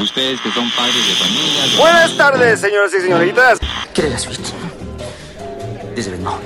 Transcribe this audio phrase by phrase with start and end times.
[0.00, 1.76] ustedes que son padres de familia.
[1.76, 3.58] Buenas tardes, señoras y señoritas.
[3.94, 4.54] Quelle est la suite
[5.94, 6.38] des événements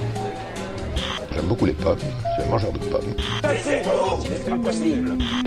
[1.34, 1.98] J'aime beaucoup les pommes.
[1.98, 3.14] Je suis un mangeur de pommes.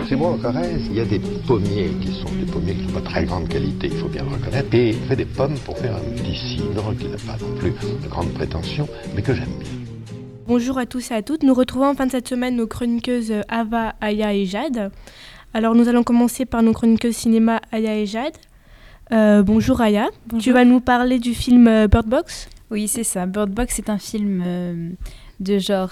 [0.08, 3.00] C'est bon en Corrèze, il y a des pommiers qui sont des pommiers qui sont
[3.00, 4.74] pas très grande qualité, il faut bien le reconnaître.
[4.74, 7.70] Et il fait des pommes pour faire un petit cidre qui n'a pas non plus
[7.70, 9.70] de grande prétention, mais que j'aime bien.
[10.46, 11.42] Bonjour à tous et à toutes.
[11.42, 14.92] Nous retrouvons en fin de cette semaine nos chroniqueuses Ava, Aya et Jade.
[15.56, 18.34] Alors nous allons commencer par nos chroniqueuses cinéma Aya et Jade.
[19.10, 20.08] Euh, bonjour Aya.
[20.38, 22.50] Tu vas nous parler du film euh, Bird Box?
[22.70, 23.24] Oui, c'est ça.
[23.24, 24.90] Bird Box est un film euh,
[25.40, 25.88] de genre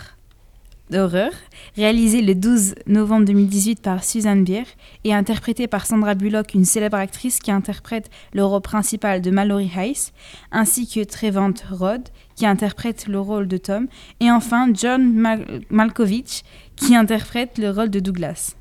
[0.90, 1.30] d'horreur,
[1.77, 4.64] réalisé le 12 novembre 2018 par Susan Bier
[5.04, 9.70] et interprété par Sandra Bullock, une célèbre actrice qui interprète le rôle principal de Mallory
[9.74, 10.10] Hayes,
[10.52, 12.02] ainsi que Trevant Rod,
[12.37, 13.87] qui interprète le rôle de Tom,
[14.20, 16.42] et enfin John Mal- Malkovich,
[16.76, 18.54] qui interprète le rôle de Douglas.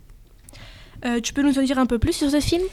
[1.06, 2.64] Euh, Tu peux nous en dire un peu plus sur ce film?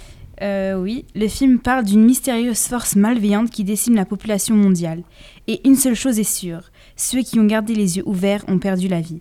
[0.42, 5.02] Euh, oui, le film parle d'une mystérieuse force malveillante qui décime la population mondiale.
[5.48, 8.88] Et une seule chose est sûre, ceux qui ont gardé les yeux ouverts ont perdu
[8.88, 9.20] la vie.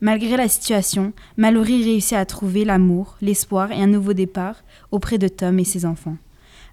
[0.00, 5.26] Malgré la situation, Mallory réussit à trouver l'amour, l'espoir et un nouveau départ auprès de
[5.28, 6.16] Tom et ses enfants,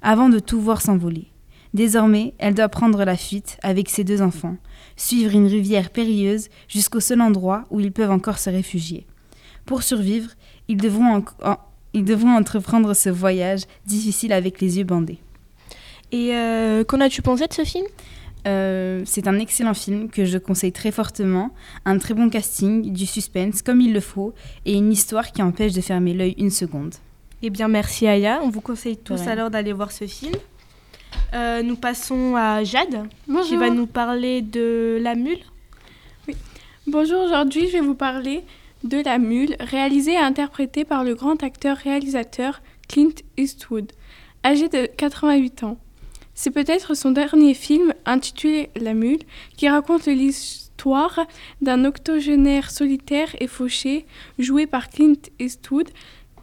[0.03, 1.27] avant de tout voir s'envoler.
[1.73, 4.58] Désormais, elle doit prendre la fuite avec ses deux enfants,
[4.95, 9.08] suivre une rivière périlleuse jusqu'au seul endroit où ils peuvent encore se réfugier.
[9.65, 10.30] Pour survivre,
[10.67, 11.58] ils devront, en- en-
[11.97, 15.17] ils devront entreprendre ce voyage difficile avec les yeux bandés.
[16.11, 17.85] Et euh, qu'en as-tu pensé de ce film?
[18.47, 21.49] Euh, c'est un excellent film que je conseille très fortement,
[21.85, 24.33] un très bon casting, du suspense comme il le faut
[24.65, 26.93] et une histoire qui empêche de fermer l'œil une seconde.
[27.41, 28.39] Eh bien merci Aya.
[28.43, 30.33] On vous conseille tous alors d'aller voir ce film.
[31.33, 33.07] Euh, nous passons à Jade
[33.47, 35.39] qui va nous parler de La Mule.
[36.85, 38.43] Bonjour, aujourd'hui je vais vous parler
[38.83, 43.92] de La Mule, réalisée et interprétée par le grand acteur-réalisateur Clint Eastwood,
[44.45, 45.77] âgé de 88 ans.
[46.33, 49.23] C'est peut-être son dernier film intitulé La Mule
[49.58, 51.20] qui raconte l'histoire
[51.61, 54.05] d'un octogénaire solitaire et fauché
[54.37, 55.89] joué par Clint Eastwood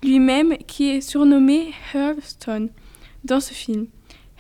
[0.02, 2.70] lui-même qui est surnommé Hurlstone
[3.24, 3.86] dans ce film.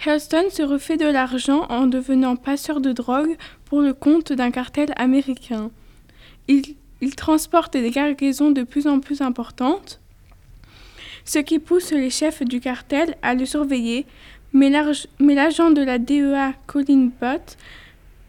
[0.04, 4.92] Hurlstone se refait de l'argent en devenant passeur de drogue pour le compte d'un cartel
[4.96, 5.70] américain.
[6.48, 10.00] Il, il transporte des cargaisons de plus en plus importantes,
[11.26, 14.06] ce qui pousse les chefs du cartel à le surveiller,
[14.52, 17.58] mais l'agent de la DEA, Colin Butt,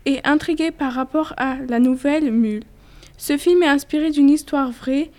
[0.06, 2.64] est intrigué par rapport à la nouvelle mule.
[3.18, 5.10] Ce film est inspiré d'une histoire vraie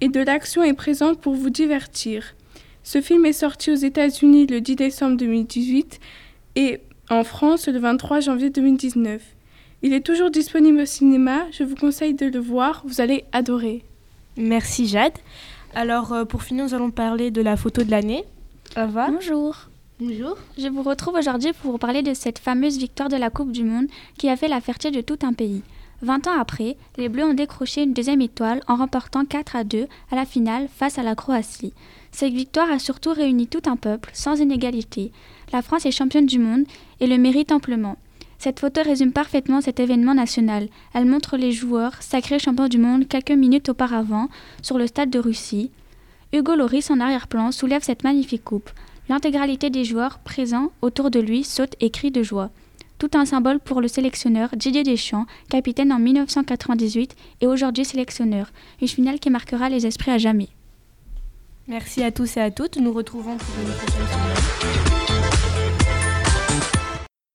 [0.00, 2.34] et de l'action est présente pour vous divertir.
[2.84, 5.98] Ce film est sorti aux États-Unis le 10 décembre 2018
[6.54, 6.80] et
[7.10, 9.20] en France le 23 janvier 2019.
[9.82, 13.84] Il est toujours disponible au cinéma, je vous conseille de le voir, vous allez adorer.
[14.36, 15.12] Merci Jade.
[15.74, 18.24] Alors euh, pour finir, nous allons parler de la photo de l'année.
[18.74, 19.68] Ava Bonjour.
[20.00, 20.36] Bonjour.
[20.58, 23.64] Je vous retrouve aujourd'hui pour vous parler de cette fameuse victoire de la Coupe du
[23.64, 23.86] Monde
[24.18, 25.62] qui a fait la fierté de tout un pays.
[26.02, 29.86] 20 ans après, les Bleus ont décroché une deuxième étoile en remportant 4 à 2
[30.10, 31.72] à la finale face à la Croatie.
[32.12, 35.12] Cette victoire a surtout réuni tout un peuple, sans inégalité.
[35.52, 36.64] La France est championne du monde
[37.00, 37.96] et le mérite amplement.
[38.46, 40.68] Cette photo résume parfaitement cet événement national.
[40.94, 44.28] Elle montre les joueurs, sacrés champions du monde quelques minutes auparavant,
[44.62, 45.72] sur le stade de Russie.
[46.32, 48.70] Hugo Loris en arrière-plan soulève cette magnifique coupe.
[49.08, 52.50] L'intégralité des joueurs présents autour de lui saute et crie de joie.
[53.00, 58.52] Tout un symbole pour le sélectionneur Didier Deschamps, capitaine en 1998 et aujourd'hui sélectionneur.
[58.80, 60.50] Une finale qui marquera les esprits à jamais.
[61.66, 62.76] Merci à tous et à toutes.
[62.76, 65.05] Nous retrouvons pour une prochaine